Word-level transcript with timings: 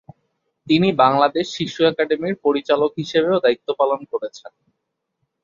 তিনি 0.67 0.87
বাংলাদেশ 1.01 1.45
শিশু 1.57 1.79
একাডেমির 1.85 2.35
পরিচালক 2.45 2.91
হিসেবেও 2.99 3.43
দায়িত্ব 3.43 3.67
পালন 3.79 3.99
করেছেন। 4.11 4.51